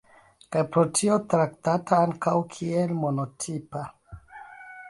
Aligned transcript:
Kaj 0.53 0.61
pro 0.75 0.85
tio 0.99 1.17
traktata 1.33 1.99
ankaŭ 2.07 2.33
kiel 2.57 2.97
monotipa. 3.05 3.87